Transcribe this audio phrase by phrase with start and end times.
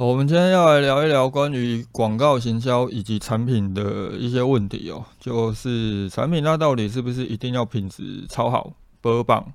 [0.00, 8.72] 我们今天要来聊一聊关于广告行销以及产品的一些问题哦，就是产品它到底是不是一定要品质超好、
[9.02, 9.52] 波棒？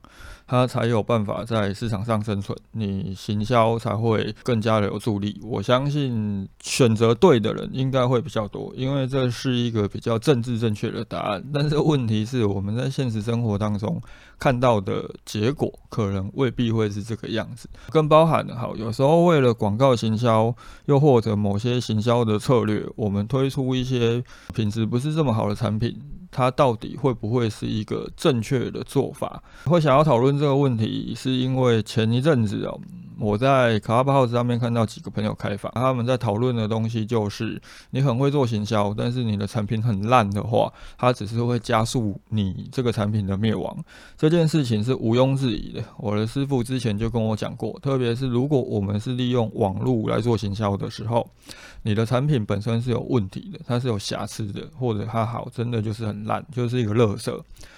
[0.47, 5.39] 它才有办法在市场上生存，你行销才会更加的有助力。
[5.43, 11.43] 我相信选择对的人应该会比较多，因为这是一个比较政治正确的答案。
[11.53, 13.99] 但是问题是，我们在现实生活当中
[14.37, 17.67] 看到的结果，可能未必会是这个样子。
[17.89, 20.55] 更包含的，好，有时候为了广告行销，
[20.85, 25.99] 又或者某些行销的策略，我们推出一些品质不是这么好的产品。
[26.35, 29.41] 它到底会不会是一个正确的做法？
[29.63, 32.77] 会想要讨论这个问题，是因为前一阵子哦，
[33.17, 43.77] 我在卡巴 house 上面看到几个朋友开房，他们在讨论的东西就是，你很会做行销，但是你的产品很烂的话，它只是会加速你这个产品的灭亡。
[44.17, 45.81] 这件事情是毋庸置疑的。
[45.97, 51.25] 我的师傅之前就跟我讲过，特别是如果我们是利用网络来做行销的时候，
[51.83, 56.25] 你的产品本身是有问题的，它是有瑕疵的，或者它好，真的就是很。
[56.25, 57.31] 烂就是一个垃圾。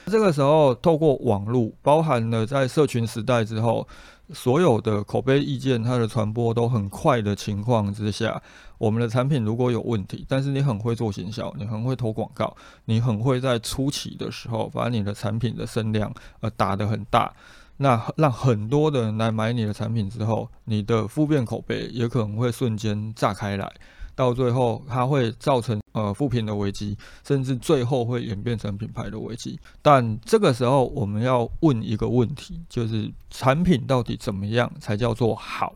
[0.05, 3.85] 这个时候，透过网络，包含了在社群时代之后，
[4.33, 8.41] 所有的口碑意见，它的传播都很快的情况之下，
[8.77, 12.55] 我们的产品如果有问题，但是你很会做行销，你很会投广告，
[12.85, 17.33] 你很会在初期的时候把你的产品的声量呃打得很大，
[17.77, 23.71] 那让很多的人来买你的产品之后，你的负面口碑也可能会瞬间炸开来。
[24.17, 29.59] 到最后，它会造成呃负评的危机，甚至最后会演变成品牌的危机。
[29.83, 35.75] 但这个时候，我们要问一个问题，就是产品到底怎么样才叫做好？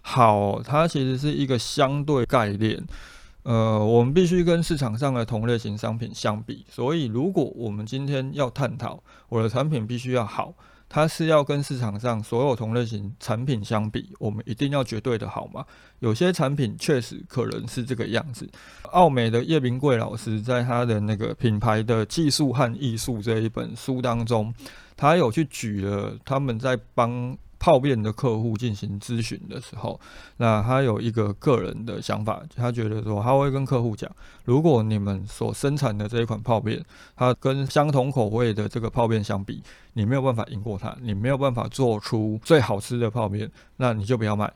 [0.00, 2.82] 好，它其实是一个相对概念。
[3.42, 6.64] 呃，我们必须跟市场上的同类型商品相比。
[6.70, 10.54] 所以，如果我们今天要探讨我的产品必须要好。
[10.88, 15.64] 它是要跟市场上所有同类型产品相比，我们一定要绝对的好吗？
[16.00, 18.48] 有些产品确实可能是这个样子。
[18.92, 24.54] 奥美的叶明贵老师在他的那个品牌的技术和艺术这一本书当中，
[24.96, 27.36] 他有去举了他们在帮。
[27.64, 29.98] 泡面的客户进行咨询的时候，
[30.36, 34.10] 那他有一个个人的想法，他觉得说他会跟客户讲，
[34.44, 36.84] 如果你们所生产的这一款泡面，
[37.16, 39.62] 它跟相同口味的这个泡面相比，
[39.94, 44.52] 你没有办法赢过它，你没有办法做出最好吃的泡面，那你就不要卖。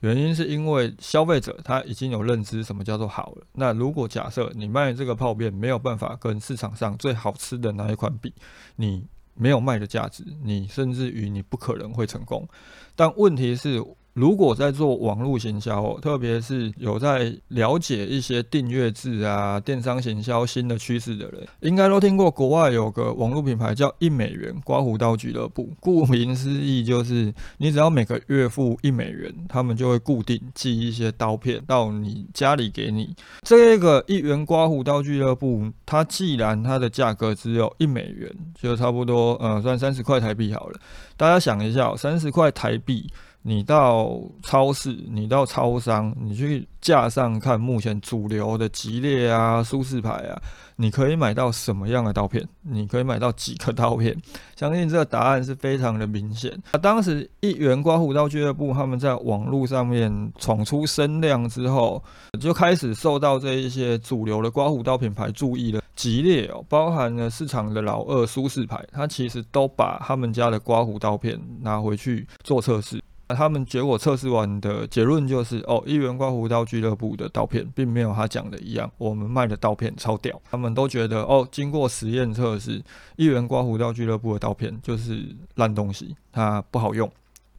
[0.00, 3.44] 原因是因为消费者他已经有认知什么叫做好了。
[3.52, 8.32] 那如果假设你卖这个泡面没有办法跟市场上最好吃的那一款比，
[8.76, 9.04] 你。
[9.36, 12.48] 没有卖的价值，你甚至于你不可能会成功。
[12.94, 13.84] 但问题是。
[14.16, 25.70] 如果在做网络行销，特别是有在了解一些订阅制啊、电商行销新的趋势的人，应该都听过国外有个网络品牌叫一美元刮胡刀俱乐部。
[25.80, 33.14] 顾名思义，就是你只要每个月付一美元，他们就会固定寄一些刀片到你家里给你。
[33.42, 40.80] 这个一元刮胡刀俱乐部，它既然它的价格只有一美元，就差不多呃算三十块台币好了。
[41.18, 43.06] 大家想一下，三十块台币。
[43.48, 50.36] 你到超市，你到超商，你去架上看目前主流的吉列啊、舒适牌啊，
[50.74, 52.44] 你可以买到什么样的刀片？
[52.62, 54.20] 你可以买到几颗刀片？
[54.56, 56.60] 相信这个答案是非常的明显。
[56.72, 62.02] 啊，当时一元刮胡刀俱乐部他们在网络上面闯出声量之后，
[62.40, 65.80] 就开始受到这一些主流的刮胡刀品牌注意了。
[65.94, 73.00] 吉列哦，包含了市场的老二舒适牌，它其实都把他们家的刮胡刀片拿回去做测试。
[73.28, 80.40] 他们结果测试完的结论就是，哦，一元刮胡刀俱乐部的刀片并没有他讲的一样，我们卖的刀片超屌。
[80.50, 82.82] 他们都觉得，哦，经过实验测试，
[83.16, 87.10] 一元刮胡刀俱乐部的刀片就是烂东西，它不好用，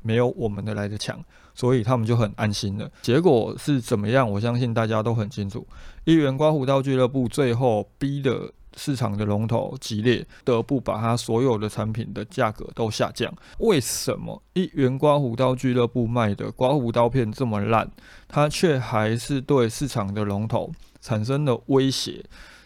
[0.02, 1.20] 没有我们的来的强，
[1.54, 2.90] 所以他们就很安心了。
[3.02, 4.30] 结果是怎么样？
[4.32, 5.68] 我相信大家都很清楚，
[6.06, 8.52] 一元刮胡刀俱乐部最后逼的。
[8.76, 13.34] 市场的龙头激烈，不得不把它所有的产品的价格都下降。
[13.60, 17.90] 为什么一元刮胡刀俱乐部卖的刮胡刀片这么烂，
[18.28, 22.24] 它却还是对市场的龙头产生了威胁？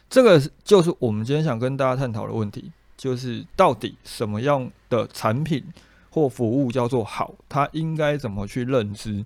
[0.09, 5.63] 这个就是我们今天想跟大家探讨的问题，就是到底什么样的产品
[6.09, 7.33] 或服务叫做好？
[7.47, 9.23] 它应该怎么去认知？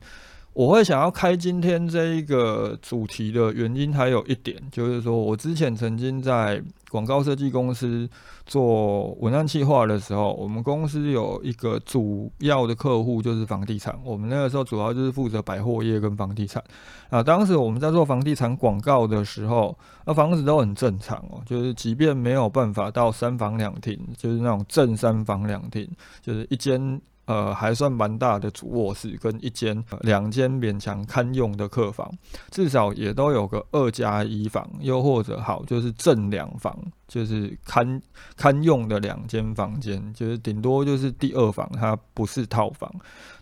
[0.56, 8.10] 我会想要开今天这一个主题的原因，还有一点就是说，我之前曾经在广告设计公司
[8.46, 16.63] 做文案企划的时候，我们公司有一个主要的客户就是房地产，我们那个时候主要就是负责百货业跟房地产。
[17.10, 25.86] 啊，当时我们在做房地产广告的时候，那房子都很正常哦，就是即便没有办法到三房两厅，就是那种正三房两厅，
[26.22, 27.01] 就是一间。
[27.25, 32.12] 呃，还算蛮大的主卧室跟一间、两间勉强堪用的客房，
[32.51, 36.77] 至少也都有个二加一房，又或者好就是正两房，
[37.07, 38.01] 就是堪
[38.36, 42.89] 堪用的两间房间，就是顶多就是第二房，它不是套房，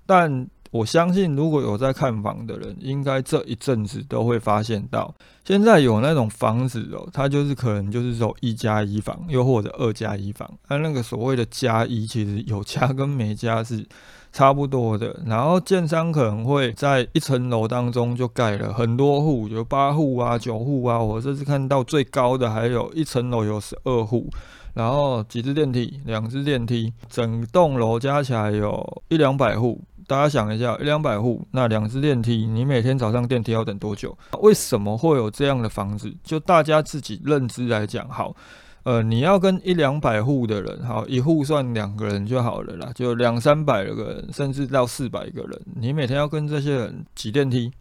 [0.06, 0.48] 但。
[0.74, 5.14] 我相信，如果有在看房的人，应该这一阵子都会发现到，
[5.46, 10.52] 现在有那种房子哦，它就是可能就是说一加一房，又或者二加一房。
[10.68, 13.86] 它那个所谓的加一，其实有加跟没加是
[14.32, 15.16] 差不多的。
[15.28, 20.98] 然后建商可能会在一层楼当中就盖了很多户，有八户啊、九户啊。
[20.98, 24.28] 我这次看到最高的还有一层楼有十二户，
[24.74, 29.82] 然后几只电梯，两只电梯，整栋楼加起来有一两百户。
[30.06, 34.16] 大家想一下，一两百户，那两只电梯，你每天早上电梯要等多久？
[34.42, 36.14] 为什么会有这样的房子？
[36.24, 38.36] 就大家自己认知来讲，好，
[38.84, 47.72] 呃，你要跟一两百户的人，好，一户算两个人就好了啦，就两三百个人，甚至到四百个人，你每天要跟这些人挤电梯。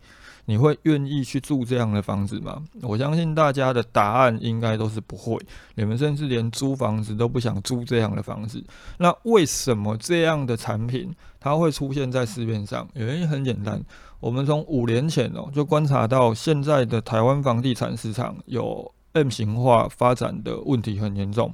[0.45, 2.63] 你会愿意去住这样的房子吗？
[2.83, 5.39] 我相信大家的答案应该都是不会。
[5.77, 8.63] 你们甚至连租房子都不想租这样的房子。
[8.99, 12.89] 那为什么这样的产品它会出现在市面上？
[12.95, 13.81] 原因很简单，
[14.19, 21.53] 我们从五年前哦就观察到现在的台湾房地产市场有 M 型化发展的问题很严重。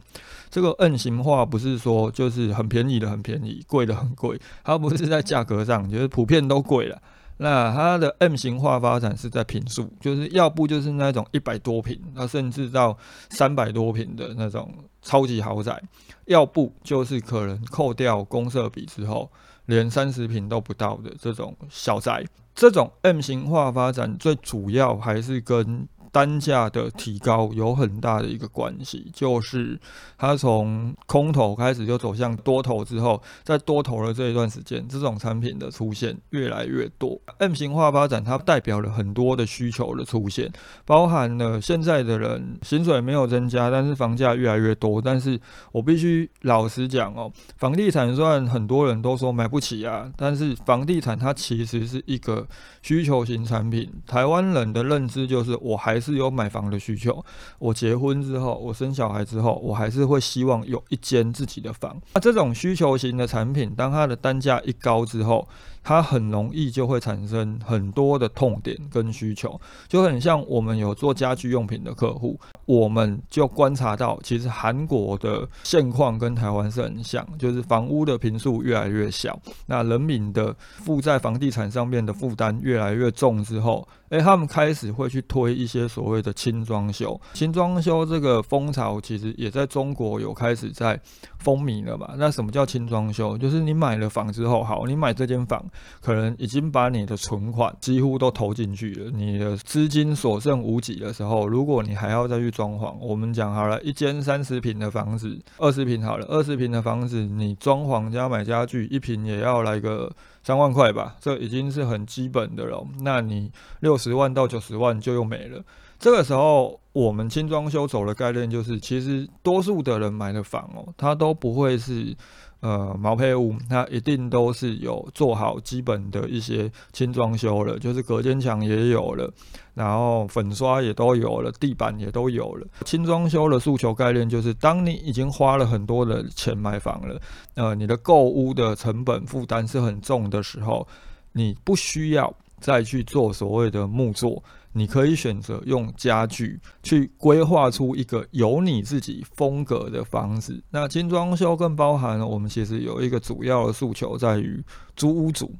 [0.48, 6.98] 这个 N 型化不是说就是很便宜的很便宜，贵的很贵，它不是在价格上，就是普遍都贵了。
[7.38, 12.96] 那它的 M 型化发展是在平数，就是要不就是那种一百多平，那甚至到
[13.30, 15.80] 三百多平的那种超级豪宅，
[16.26, 19.30] 要不就是可能扣掉公设比之后，
[19.66, 22.24] 连三十平都不到的这种小宅。
[22.54, 29.78] 这种 M 型化发展最主要还是跟单价的提高有很大的一个关系，就是
[30.16, 37.20] 它从空头开始就走向多头之后，在多头的这一段时间，这种产品的出现越来越多。
[37.36, 40.50] M 型化发展它代表了很多的需求的出现，
[40.86, 45.02] 包含了现在的人薪水没有增加，但是房价越来越多。
[45.02, 45.38] 但是
[45.72, 52.46] 我必须老实讲哦，房地产虽然很多人都说买不起啊，但是房地产它其实是一个
[52.80, 53.88] 需求型产品。
[54.06, 55.97] 台湾人的认知就是我还。
[55.98, 57.24] 还是有买房的需求。
[57.58, 62.00] 我结婚之后，我生小孩之后，我还是会希望有一间自己的房。
[62.14, 65.48] 那这种需求型的产品，当它的单价一高之后，
[65.82, 79.36] 它很容易就会产生很多的痛点跟需求，就很像我们有做家居用品的客户，我们就观察到，其实韩国的现况跟台湾是很像，就是房屋的平数越来越小，
[79.66, 83.88] 那人民的负债房地产上面的负担越来越重之后。
[84.10, 90.98] 诶，他们开始会去推一些所谓的轻装修，轻装修这个风潮其实也在中国有开始在
[91.38, 92.14] 风靡了嘛。
[92.18, 93.36] 那什么叫轻装修？
[93.38, 95.64] 就是你买了房之后，好，你买这间房，
[96.00, 110.12] 可能已经把你的存款几乎都投进去了，你的资金所剩无几的时候，如果你还要再去装潢，我们讲好了，一间三十平的房子，二十平好了，二十平的房子，你装潢加买家具，一平也要来个。
[110.40, 112.82] 三万块吧，这已经是很基本的了。
[113.00, 115.62] 那你六十万到九十万就又没了。
[115.98, 122.16] 这个时候，我们轻装修走的概念就是，其实多数的人买的房哦，它都不会是。
[122.60, 129.32] 呃，毛坯屋它一定都是有做好基本的一些轻装修了，就是隔间墙也有了，
[129.74, 132.66] 然后粉刷也都有了，地板也都有了。
[132.84, 137.20] 轻装修的诉求概念就是，当你已经花了很多的钱买房了，
[137.54, 140.84] 呃，你的购屋的成本负担是很重的时候，
[141.30, 144.42] 你不需要再去做所谓的木作。
[144.72, 150.62] 你可以选择用家具去规划出一个有你自己风格的房子。
[150.70, 154.62] 那精装修更包含了我们其实有一个主要的诉求在于
[154.94, 155.52] 租屋主，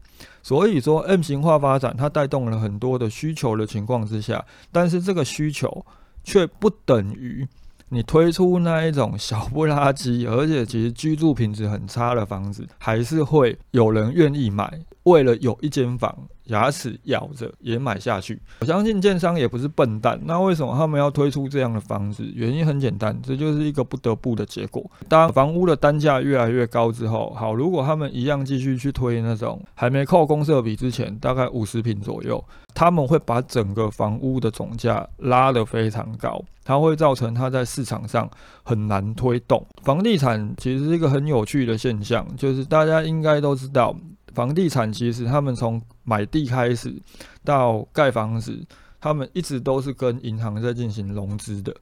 [0.43, 5.85] 所以说 M 型化发展它带动了很多的需求的情况之下，但是这个需求
[6.23, 7.49] 却不等于
[7.89, 14.79] 你推出那一种小不拉几，而且其实居住品质很差的房子，还是会有人愿意买。
[15.09, 18.41] 为了有一间房，牙齿咬着也买下去。
[18.61, 22.25] 我相信建商也不是笨蛋，那为什么他们要推出这样的房子？
[22.35, 24.89] 原因很简单，这就是一个不得不的结果。
[25.09, 32.43] 当房屋的单价越来越高之后，好，如果他们一样继续去推那种还没扣公设比之前，大概五十平左右，
[32.75, 38.29] 他们会把整个房屋的总价拉得非常高，它会造成它在市场上
[38.63, 39.65] 很难推动。
[39.83, 43.95] 房地产其实是一个很有趣的现象，就是大家应该都知道。
[44.39, 46.95] 房地产其实他们从买地开始
[47.43, 48.65] 到盖房子，
[49.01, 51.75] 他们一直都是跟银行在进行融资的，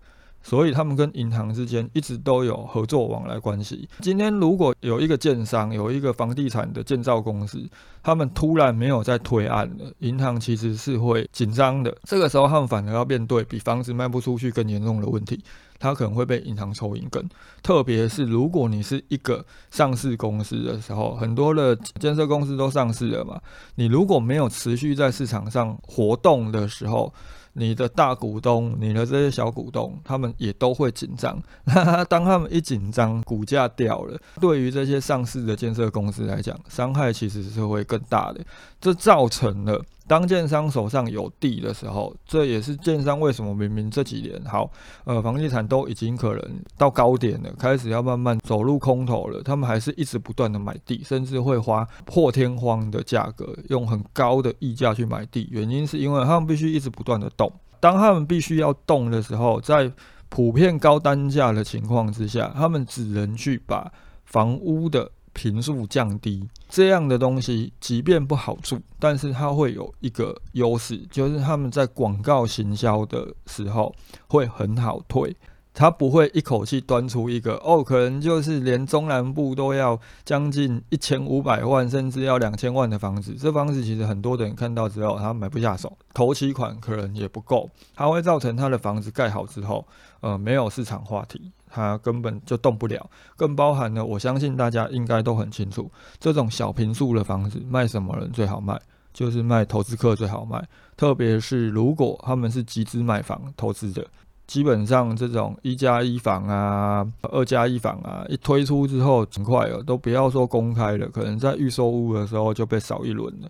[0.46, 3.88] 所以他们跟银行之间一直都有合作往来关系。
[3.98, 7.68] 今天如果有一个建商，有一个房地产的建造公司，
[8.00, 11.92] 他们突然没有在推案了，银行其实是会紧张的。
[12.04, 15.42] 这个时候他们反而要面对比房子卖不出去更严重的问题。
[15.78, 17.28] 它可能会被银行抽银根，
[17.62, 23.38] 特别是如果你是一个上市公司的时候，很多的建设公司都上市了嘛，
[23.74, 27.12] 你如果没有持续在市场上活动的时候，
[27.58, 31.42] 你的大股东、你的这些小股东，他们也都会紧张。
[32.08, 38.40] 当他们一紧张，股价掉了，对于这些上市的建设公司来讲，伤害其实是会更大的。
[38.80, 39.82] 这造成了。
[40.08, 44.70] 当建商手上有地的时候，这也是建商为什么明明这几年好，
[45.04, 46.42] 呃，房地产都已经可能
[46.78, 55.48] 到高点了，开始要慢慢走入空头了，他们还是一直不断的买地，甚至会花破天荒的价格，用很高的溢价去买地。
[55.50, 59.90] 原因是因为他们必须一直不断的动，当他们必须要动的时候，在
[60.28, 63.92] 普遍高单价的情况之下，他们只能去把
[64.24, 65.10] 房屋的。
[65.36, 73.94] 频数降低这样的东西，即便不好住，但是它会有一个优势，就是他们在广告行销的时候
[74.26, 75.36] 会很好推。
[75.78, 83.36] 他不会一口气端出一个哦，可能就是连中南部都要将近一千五百万，甚至要两千万的房子。
[83.38, 89.86] 这房子其实很多的人看到之后，他买不下手，头期款可能也不够，它会造成他的房子盖好之后，
[90.20, 91.52] 呃，没有市场话题。
[91.68, 98.80] 它根本就动不了，更包含了，我相信大家应该都很清楚，这种小平数的房子卖什么人最好卖，
[99.12, 104.06] 就是卖投资客最好卖，特别是如果他们是集资买房投资的，
[104.46, 113.48] 基本上这种一加一房啊、二加一房啊，一推出之后，很快哦，都不要说公开了，可能在预售屋的时候就被扫一轮了。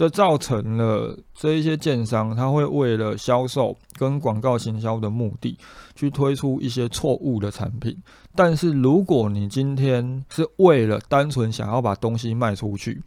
[0.00, 5.58] 这造成了这一些建商，他会为了销售跟广告行销的目的，
[5.94, 7.94] 去推出一些错误的产品。
[8.34, 13.02] 但是如果你今天是为了单纯想要把东西卖出去，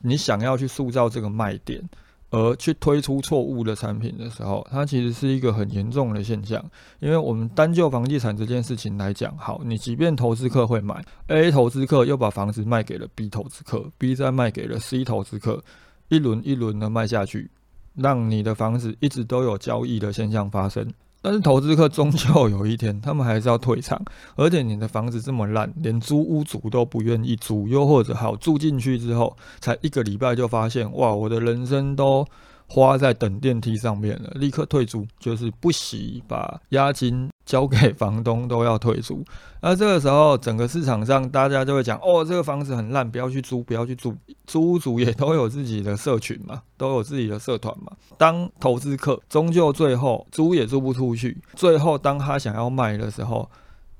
[0.00, 1.86] 你想要去塑造这个卖点，
[2.30, 6.64] 而去推出错误的产品的时候，它其实是一个很严重的现象。
[7.00, 15.62] 因为我们单就房地产这件事情来讲，好，你即便投资客会买，A 投资客又把房子卖给了 B 投资客，B 再卖给了 C 投资客。
[16.10, 17.50] 一轮一轮的卖下去，
[17.94, 20.86] 让你的房子一直都有交易的现象发生。
[21.22, 23.98] 但是投资客终究有一天，他们还是要退场。
[24.36, 32.26] 而且你的房子这么烂，连租屋主都不愿意租，又或者好住进去之后，才一个礼拜就发现，哇，我的人生都。
[32.72, 39.24] 花在等电梯上面了，立刻退租，就是不惜把押金交给房东都要退租。
[39.60, 44.14] 那这个时候，整个市场上大家就会讲：哦，这个房子很烂，不要去租，不要去租。
[44.46, 47.90] 租屋主也都有自己的社群嘛，都有自己的社团嘛。
[48.16, 53.50] 当投资客终究最后租也租不出去，最后当他想要卖的时候。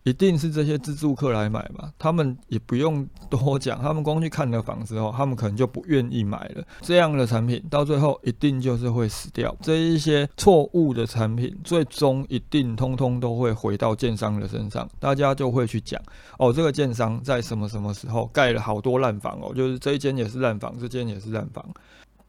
[0.05, 1.93] 一定是这些自住客来买嘛？
[1.99, 6.65] 他们也不用多讲，他们光去看了房之后，他们可能就不愿意买了。
[6.81, 9.55] 这样的产品到最后一定就是会死掉。
[9.61, 16.01] 这一些错误的产品，最终一定通通都会回到建商的身上，大家就会去讲
[16.39, 21.63] 哦，这个建商在什么什么时候盖了好多烂房哦，就是这一间也是烂房，这间也是烂房。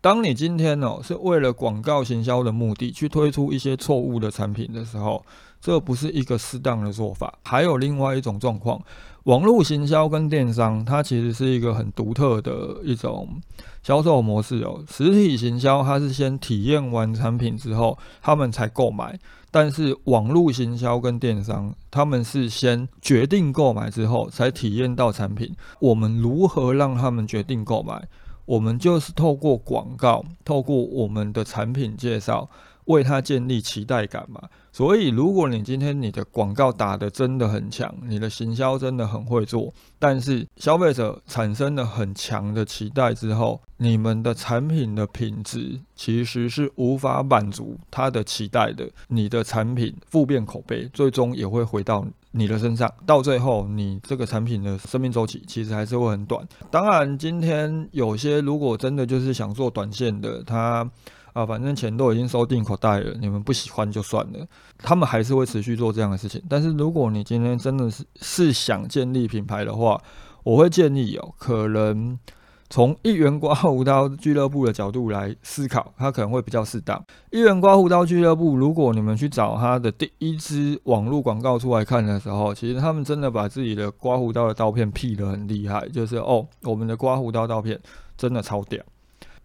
[0.01, 5.24] 当你今天哦是为了广告行销的目的去推出一些错误的产品的时候，
[5.62, 7.34] 这不是一个适当的做法。
[7.44, 8.82] 还有另外一种状况，
[9.24, 13.39] 网络行销跟电商，它其实是一个很独特的一种
[13.84, 14.84] 销售模式哦。
[14.89, 19.13] 实体行销它是先体验完产品之后，他们才购买；
[19.51, 25.56] 但是网络行销跟电商，他们是先决定购买之后才体验到产品。
[25.80, 28.08] 我们如何让他们决定购买？
[28.46, 32.50] 我们就是透过广告，透过我们的产品介绍，
[32.86, 34.42] 为它建立期待感嘛。
[34.74, 56.48] 所以，如果你今天你的广告打得真的很强，你的行销真的很会做，但是消费者产生了很强的期待之后，你们的产品的品质其实是无法满足他的期待的，你的产品负面口碑，最终也会回到你的身上，到最后你这个产品的生命周期其实还是会很短。
[56.70, 60.90] 当然，今天有些如果真的就是想做短线的，他。
[61.34, 64.46] 啊，反正钱都已经收进口袋了，你们不喜欢就算了，
[64.78, 66.42] 他们还是会持续做这样的事情。
[66.50, 70.02] 但是如果你今天真的是是想建立品牌的话，
[70.44, 72.18] 我会建议哦，可能
[72.70, 77.02] 从一元刮胡刀俱乐部的角度来思考，它可能会比较适当。
[77.30, 87.80] 一元刮胡刀俱乐部，如果你们去找它的第一支网络广告出来看的时候，其实他们真的把自己的刮胡刀的刀片 P 得很厉害，就是哦，我们的刮胡刀刀片
[88.18, 88.82] 真的超屌。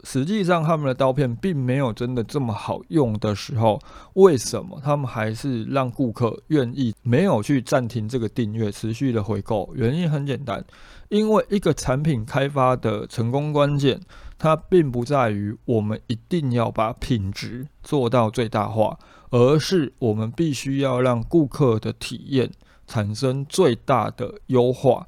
[0.05, 3.81] 实际上，他们的刀片并没有真的这么好用的时候，
[4.15, 9.69] 为什么他们还是让顾客愿意没有去暂停这个订阅，持续的回购？
[9.75, 10.65] 原因很简单，
[11.09, 14.01] 因为一个产品开发的成功关键，
[14.39, 18.99] 它并不在于我们一定要把品质做到最大化，
[19.31, 22.51] 而是我们必须要让顾客的体验
[22.87, 25.07] 产生最大的优化。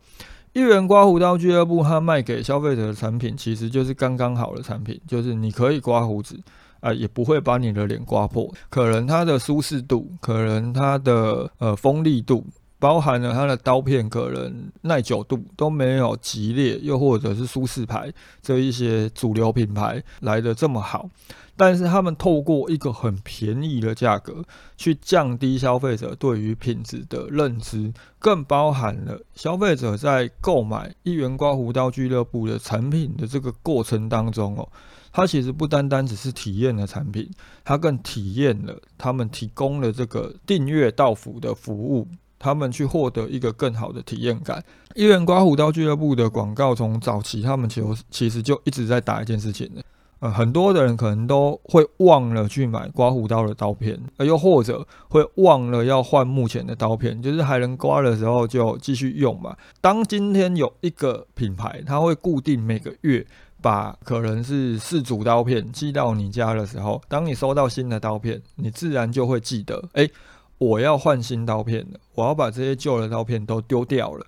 [0.52, 6.38] 一元刮胡刀俱乐部，它卖给消费者的产品其实就是刚刚好的产品，就是你可以刮胡子
[6.80, 8.52] 啊，也不会把你的脸刮破。
[8.68, 12.44] 可能它的舒适度，可能它的呃锋利度，
[12.78, 21.08] 包含了它的刀片，可能耐久度都没有吉列，又或者是舒适牌这一些主流品牌来的这么好。
[21.56, 24.44] 但是他们透过一个很便宜的价格
[24.76, 34.68] 去降低消费者对于品质的认知，更包含了消费者在购买一元刮胡刀俱乐部的产品的这个过程当中哦，
[35.11, 37.28] 它其实不单单只是体验了产品，
[37.64, 42.06] 它更体验了他们提供了这个订阅到付的服务，
[42.38, 44.62] 他们去获得一个更好的体验感。
[44.95, 49.83] 一元刮胡刀俱乐部的广告从早期他们其实其实就一直在打一件事情的。
[50.21, 59.57] 呃，很多的人可能都会忘了去买刮胡刀的刀片，呃，又或者会忘了要换目前的刀片，就是还能刮的时候就继续用嘛。
[59.80, 63.25] 当今天有一个品牌，它会固定每个月
[63.62, 70.09] 把可能是四组刀片寄到你家的时候，当你收到新的刀片，你自然就会记得，哎，
[70.58, 74.26] 我要换新刀片了，我要把这些旧的刀片都丢掉了。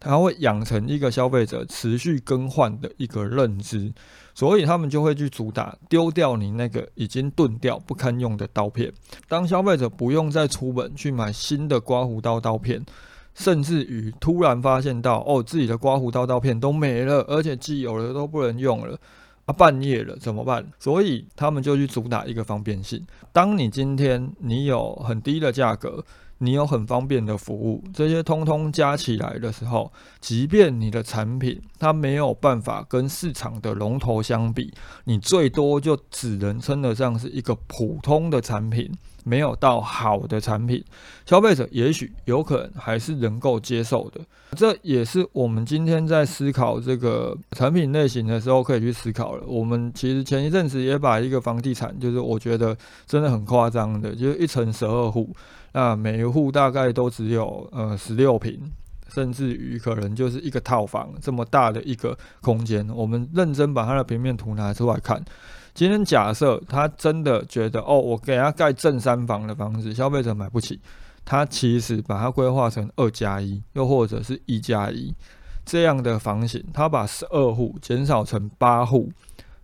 [0.00, 3.92] 它会养成一个消费者持续更换的一个认知。
[4.34, 8.90] 所以他们就会去主打丢掉你那个已经钝掉不堪用的刀片。
[9.28, 12.82] 当消费者不用再出门去买新的刮胡刀刀片，
[13.34, 18.98] 甚至于突然发现到哦自己的刮胡刀刀片都没了，而且既有的都不能用了
[19.46, 20.64] 啊，半夜了怎么办？
[20.78, 23.04] 所以他们就去主打一个方便性。
[23.32, 26.04] 当你今天你有很低的价格。
[26.44, 34.74] 你有很方便的服务，这些通通加起来的时候，即便你的产品它没有办法跟市场的龙头相比，
[35.04, 38.90] 你最多就只能称得上是一个普通的产品。
[39.24, 40.84] 没有到好的产品，
[41.24, 44.20] 消费者也许有可能还是能够接受的。
[44.56, 49.44] 这也是我们今天在思考这个产品类型的时候可以去思考了。
[49.46, 55.34] 我们其实前一阵子也把一个房地产，就是我觉得真的很夸张的，就是一层十二户，
[55.72, 58.60] 那每一户大概都只有呃十六平，
[59.08, 62.86] 甚至于可能就是一个套房这么大的一个空间。
[62.94, 65.24] 我们认真把它的平面图拿出来看。
[65.74, 70.78] 今天假设他真的觉得哦，我给他盖正三房的房子，消费者买不起，
[71.24, 75.14] 他其实把它规划成二加一，又或者是一加一
[75.64, 79.10] 这样的房型，他把十二户减少成八户，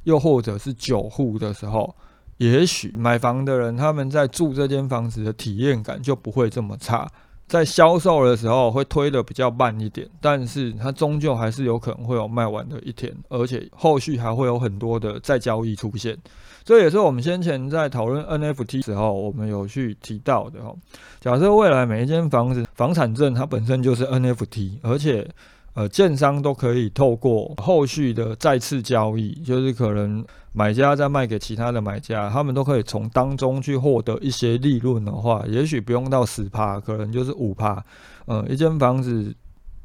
[0.04, 1.94] 又或者是九户的时候，
[2.38, 7.06] 也许买房的人他们在住这间房子的体验感就不会这么差。
[7.48, 16.16] 在销售的时候会推的比较慢一点，但是它终究还是有可能会有卖完的一天，而且后续还会有很多的再交易出现。
[16.62, 20.74] 这也是我们先前在讨论 NFT 时候，我们有去提到的哈。
[21.18, 25.26] 假设未来每一间房子房产证它本身就是 NFT，而且
[25.72, 30.22] 呃，建商都可以透过后续的再次交易，就是可能
[30.58, 37.80] 买家再卖给其他的买家，他们都可以从当中去获得一些利润的话，也许不用到十趴，可能就是五趴。
[38.26, 39.32] 嗯，一间房子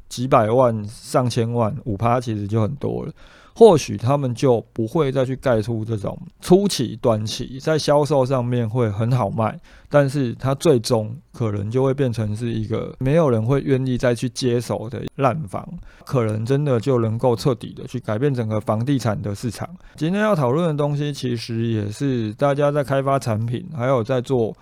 [0.08, 3.12] 几百万、上千万，五趴其实就很多了。
[3.54, 15.66] 或许他们就不会再去盖出这种初期、短期在销售上面会很好卖，但是它最终可能就会变成是一个没有人会愿意再去接手的烂房，
[16.04, 19.68] 可能真的就能够彻底的去改变整个房地产的市场。
[19.94, 24.52] 今天要讨论的东西，其实也是大家在开发产品，还有在做。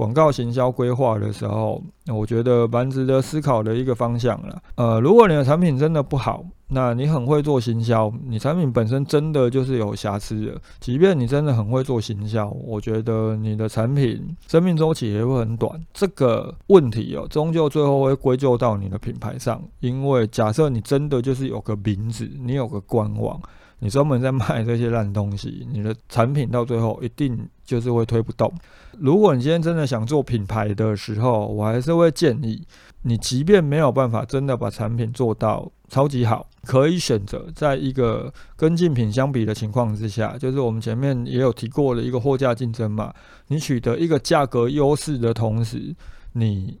[0.00, 4.62] 广告行销规划的时候，我觉得蛮值得思考的一个方向了。
[4.76, 10.58] 呃，如果你的产品真的不好，那你很会做行销，你产品本身真的就是有瑕疵的。
[10.80, 15.78] 即便你真的很会做行销，我觉得你的产品生命周期也会很短。
[15.92, 23.38] 这个问题哦，终究最后会归咎到你的品牌上，因为假设你真的就是有个名字，你有个官网。
[23.82, 28.52] 你专门在卖这些烂东西，你的产品到最后一定就是会推不动。
[28.98, 32.66] 如果你今天真的想做品牌的时候，我还是会建议
[33.02, 43.14] 你，即便没有办法真的把产品做到超级好，可以选择在一个跟竞品相比的情况之下，就是我们前面也有提过的一个货架竞争嘛，
[43.46, 45.94] 你取得一个价格优势的同时，
[46.32, 46.80] 你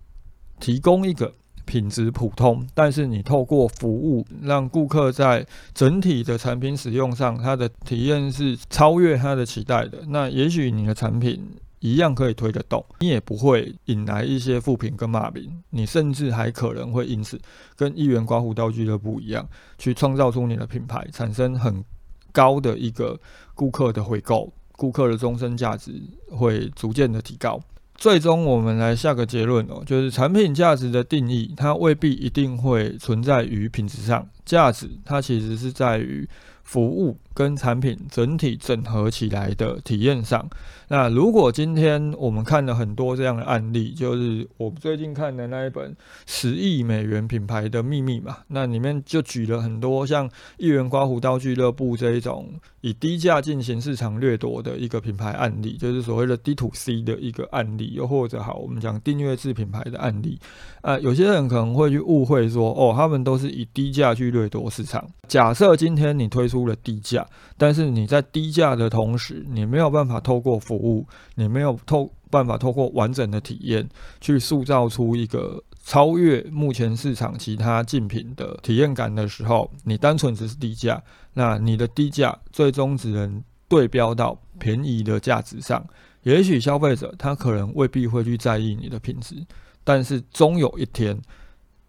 [0.58, 1.32] 提供一个。
[1.64, 9.98] 品质普通，但是你透过服务让顾客在整体的产品使用上，他的体验是超越他的期待的。
[10.08, 11.42] 那也许你的产品
[11.78, 17.40] 一样可以推得动，你也不会引来一些负评跟骂名，你甚至还可能会因此
[17.76, 21.84] 跟一元刮胡刀俱乐部一样，去创造出你的品牌，产生很
[22.32, 23.18] 高的一个
[23.54, 25.92] 顾客的回购，顾客的终身价值
[26.30, 27.60] 会逐渐的提高。
[28.00, 36.26] 最终，我们来下个结论哦，就是产品价值的定义，它未必一定会存在于品质上，价值它其实是在于
[36.62, 37.14] 服务。
[37.40, 40.46] 跟产品整体整合起来的体验上，
[40.88, 52.46] 那如果今天我们看了很多这样的案例，就是我最近看的那一本十亿美元品牌的秘密嘛，那里面就举了很多像一元刮胡刀俱乐部这一种
[52.82, 60.38] 以低价进行市场掠夺的一个品牌案例，就是所谓的 D to C 的一个案例，又或者好，我们讲订阅制品牌的案例。
[60.82, 65.06] 啊，有些人可能会去误会说，哦，他们都是以低价去掠夺市场。
[65.26, 67.26] 假设今天你推出了低价。
[67.56, 73.88] 但是你在低价的同时，你没有办法透过服务，你没有透办法透过完整的体验，
[74.20, 81.02] 去塑造出一个超越目前市场其他竞品的体验感的时候，你单纯只是低价，
[81.34, 85.84] 那你的低价最终只能对标到便宜的价值上。
[86.22, 89.34] 也许消费者他可能未必会去在意你的品质，
[89.82, 91.18] 但是终有一天，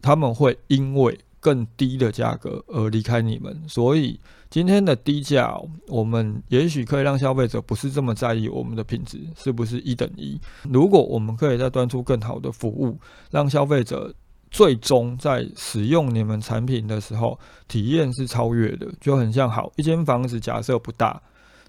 [0.01, 4.17] 他们会因为更低的价格而离开你们，所以。
[4.51, 10.37] 今天的低价，我们也许可以让消费者不是这么在意我们的品质是不是一等一。
[10.63, 12.99] 如果我们可以再端出更好的服务，
[13.29, 14.13] 让消费者
[14.49, 21.21] 最终在使用你们产品的时候，体验是超越的，就很像好一间房子，假设不大，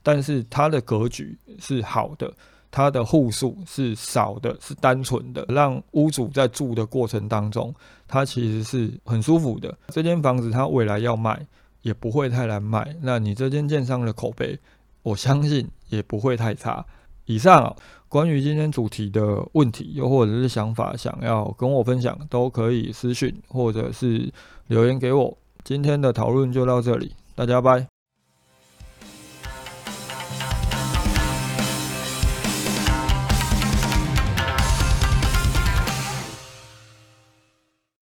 [0.03, 2.35] 但是它的格局是好的，
[2.73, 7.73] 它的户数是少的，是单纯的，让屋主在住的过程当中，
[8.09, 9.73] 它其实是很舒服的。
[9.91, 11.47] 这间房子它未来要卖。
[11.83, 14.57] 也不会太难卖，那你这间建商的口碑，
[15.03, 16.87] 我相信也不会太差。
[17.25, 17.75] 以上，
[18.09, 24.33] 关于今天主题的问题，又或者是想法，想要跟我分享，都可以私讯或者是
[24.69, 25.37] 留言给我。
[25.65, 27.92] 今天的讨论就到这里，大家拜。